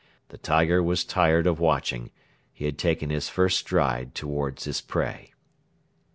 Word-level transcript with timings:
The 0.29 0.39
tiger 0.39 0.81
was 0.81 1.05
tired 1.05 1.45
of 1.45 1.59
watching: 1.59 2.09
he 2.51 2.65
had 2.65 2.79
taken 2.79 3.11
his 3.11 3.29
first 3.29 3.59
stride 3.59 4.15
towards 4.15 4.63
his 4.63 4.81
prey. 4.81 5.31